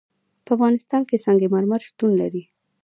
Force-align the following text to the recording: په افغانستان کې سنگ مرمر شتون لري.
په 0.45 0.49
افغانستان 0.55 1.01
کې 1.09 1.21
سنگ 1.25 1.41
مرمر 1.53 1.81
شتون 1.87 2.11
لري. 2.21 2.43